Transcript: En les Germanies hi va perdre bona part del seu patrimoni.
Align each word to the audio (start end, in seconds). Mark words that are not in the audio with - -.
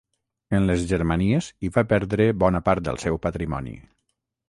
En 0.59 0.63
les 0.69 0.85
Germanies 0.91 1.51
hi 1.67 1.71
va 1.77 1.85
perdre 1.93 2.29
bona 2.47 2.65
part 2.71 2.91
del 2.91 3.01
seu 3.07 3.25
patrimoni. 3.31 3.81